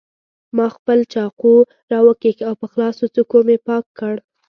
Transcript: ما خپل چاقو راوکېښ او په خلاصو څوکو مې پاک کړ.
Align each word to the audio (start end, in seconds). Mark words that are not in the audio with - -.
ما 0.55 0.67
خپل 0.75 0.99
چاقو 1.13 1.55
راوکېښ 1.91 2.37
او 2.47 2.53
په 2.61 2.65
خلاصو 2.71 3.05
څوکو 3.15 3.37
مې 3.47 3.57
پاک 3.67 3.85
کړ. 3.97 4.13